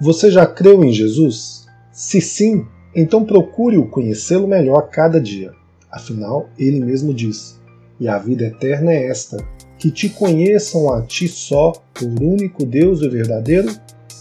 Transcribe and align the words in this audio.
Você 0.00 0.32
já 0.32 0.44
creu 0.44 0.82
em 0.82 0.92
Jesus? 0.92 1.68
Se 1.92 2.20
sim, 2.20 2.66
então 2.96 3.24
procure-o 3.24 3.88
conhecê-lo 3.88 4.48
melhor 4.48 4.78
a 4.78 4.82
cada 4.82 5.20
dia. 5.20 5.52
Afinal, 5.88 6.48
ele 6.58 6.80
mesmo 6.80 7.14
diz: 7.14 7.60
E 8.00 8.08
a 8.08 8.18
vida 8.18 8.46
eterna 8.46 8.90
é 8.90 9.06
esta, 9.06 9.36
que 9.78 9.88
te 9.88 10.08
conheçam 10.08 10.92
a 10.92 11.00
ti 11.02 11.28
só, 11.28 11.74
por 11.94 12.08
único 12.20 12.66
Deus 12.66 13.02
e 13.02 13.08
verdadeiro, 13.08 13.70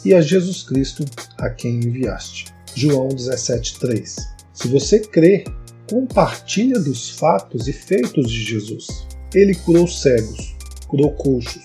e 0.05 0.13
a 0.13 0.21
Jesus 0.21 0.61
Cristo, 0.61 1.03
a 1.37 1.49
quem 1.49 1.77
enviaste. 1.77 2.45
João 2.75 3.09
17,3. 3.09 4.15
Se 4.53 4.67
você 4.67 4.99
crê, 4.99 5.43
compartilha 5.89 6.79
dos 6.79 7.09
fatos 7.09 7.67
e 7.67 7.73
feitos 7.73 8.29
de 8.29 8.43
Jesus. 8.43 8.87
Ele 9.33 9.55
curou 9.55 9.87
cegos, 9.87 10.55
curou 10.87 11.11
coxos, 11.13 11.63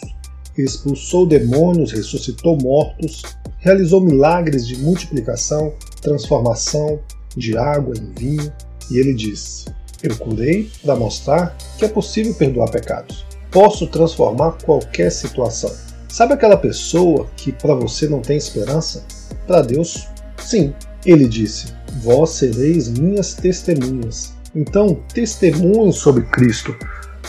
expulsou 0.56 1.26
demônios, 1.26 1.92
ressuscitou 1.92 2.56
mortos, 2.56 3.22
realizou 3.58 4.00
milagres 4.00 4.66
de 4.66 4.76
multiplicação, 4.78 5.74
transformação 6.00 6.98
de 7.36 7.56
água 7.56 7.94
em 7.96 8.12
vinho, 8.18 8.52
e 8.90 8.98
ele 8.98 9.14
diz: 9.14 9.66
Eu 10.02 10.16
curei 10.16 10.70
para 10.82 10.96
mostrar 10.96 11.56
que 11.78 11.84
é 11.84 11.88
possível 11.88 12.34
perdoar 12.34 12.70
pecados. 12.70 13.24
Posso 13.50 13.86
transformar 13.86 14.52
qualquer 14.64 15.10
situação. 15.10 15.89
Sabe 16.10 16.34
aquela 16.34 16.56
pessoa 16.56 17.28
que 17.36 17.52
para 17.52 17.72
você 17.72 18.08
não 18.08 18.20
tem 18.20 18.36
esperança? 18.36 19.04
Para 19.46 19.62
Deus, 19.62 20.08
sim. 20.38 20.74
Ele 21.06 21.28
disse: 21.28 21.72
Vós 22.02 22.30
sereis 22.30 22.88
minhas 22.88 23.34
testemunhas. 23.34 24.34
Então, 24.54 25.00
testemunhe 25.14 25.92
sobre 25.92 26.24
Cristo, 26.24 26.76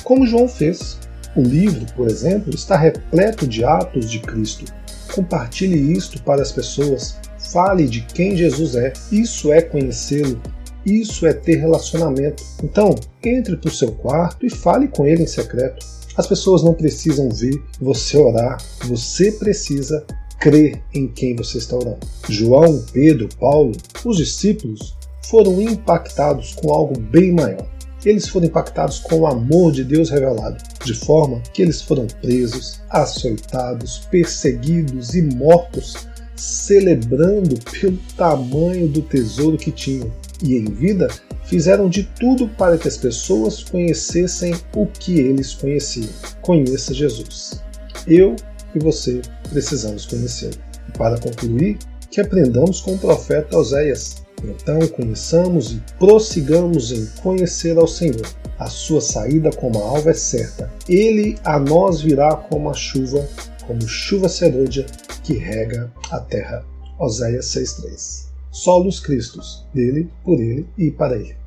como 0.03 0.25
João 0.25 0.47
fez. 0.47 0.99
O 1.35 1.41
livro, 1.41 1.85
por 1.95 2.09
exemplo, 2.09 2.53
está 2.53 2.75
repleto 2.75 3.47
de 3.47 3.63
atos 3.63 4.09
de 4.09 4.19
Cristo. 4.19 4.65
Compartilhe 5.13 5.93
isto 5.93 6.21
para 6.23 6.41
as 6.41 6.51
pessoas. 6.51 7.17
Fale 7.53 7.87
de 7.87 8.01
quem 8.01 8.35
Jesus 8.35 8.75
é. 8.75 8.91
Isso 9.11 9.53
é 9.53 9.61
conhecê-lo. 9.61 10.41
Isso 10.85 11.25
é 11.27 11.33
ter 11.33 11.57
relacionamento. 11.57 12.43
Então, 12.63 12.95
entre 13.23 13.55
para 13.55 13.69
o 13.69 13.73
seu 13.73 13.91
quarto 13.91 14.45
e 14.45 14.49
fale 14.49 14.87
com 14.87 15.05
ele 15.05 15.23
em 15.23 15.27
secreto. 15.27 15.85
As 16.17 16.27
pessoas 16.27 16.63
não 16.63 16.73
precisam 16.73 17.29
ver 17.29 17.61
você 17.79 18.17
orar, 18.17 18.57
você 18.85 19.31
precisa 19.31 20.05
crer 20.39 20.81
em 20.93 21.07
quem 21.07 21.35
você 21.35 21.59
está 21.59 21.75
orando. 21.75 21.99
João, 22.27 22.83
Pedro, 22.91 23.29
Paulo, 23.39 23.71
os 24.03 24.17
discípulos 24.17 24.95
foram 25.23 25.61
impactados 25.61 26.53
com 26.53 26.73
algo 26.73 26.99
bem 26.99 27.31
maior. 27.31 27.65
Eles 28.03 28.27
foram 28.27 28.47
impactados 28.47 28.99
com 28.99 29.19
o 29.19 29.27
amor 29.27 29.71
de 29.71 29.83
Deus 29.83 30.09
revelado, 30.09 30.57
de 30.83 30.93
forma 30.95 31.39
que 31.53 31.61
eles 31.61 31.81
foram 31.81 32.07
presos, 32.19 32.81
açoitados, 32.89 33.99
perseguidos 34.09 35.13
e 35.13 35.21
mortos, 35.21 36.07
celebrando 36.35 37.59
pelo 37.79 37.99
tamanho 38.17 38.87
do 38.87 39.03
tesouro 39.03 39.57
que 39.57 39.71
tinham. 39.71 40.11
E 40.43 40.55
em 40.55 40.65
vida, 40.65 41.07
fizeram 41.51 41.89
de 41.89 42.03
tudo 42.03 42.47
para 42.47 42.77
que 42.77 42.87
as 42.87 42.95
pessoas 42.95 43.61
conhecessem 43.61 44.55
o 44.73 44.85
que 44.85 45.19
eles 45.19 45.53
conheciam. 45.53 46.07
Conheça 46.41 46.93
Jesus. 46.93 47.61
Eu 48.07 48.37
e 48.73 48.79
você 48.79 49.21
precisamos 49.49 50.05
conhecê-lo. 50.05 50.55
Para 50.97 51.19
concluir, 51.19 51.77
que 52.09 52.21
aprendamos 52.21 52.79
com 52.79 52.93
o 52.93 52.97
profeta 52.97 53.57
Oséias. 53.57 54.23
Então 54.41 54.79
conheçamos 54.87 55.73
e 55.73 55.83
prossigamos 55.99 56.93
em 56.93 57.05
conhecer 57.21 57.77
ao 57.77 57.87
Senhor. 57.87 58.25
A 58.57 58.67
sua 58.67 59.01
saída 59.01 59.49
como 59.51 59.77
a 59.77 59.89
alva 59.89 60.11
é 60.11 60.13
certa. 60.13 60.71
Ele 60.87 61.37
a 61.43 61.59
nós 61.59 61.99
virá 61.99 62.33
como 62.33 62.69
a 62.69 62.73
chuva, 62.73 63.27
como 63.67 63.85
chuva 63.85 64.29
serôdia 64.29 64.85
que 65.21 65.33
rega 65.33 65.91
a 66.09 66.19
terra. 66.21 66.63
Oséias 66.97 67.47
6.3 67.47 68.31
Solos 68.51 69.01
Cristos, 69.01 69.65
dele, 69.73 70.09
por 70.23 70.39
ele 70.39 70.65
e 70.77 70.91
para 70.91 71.17
ele. 71.17 71.40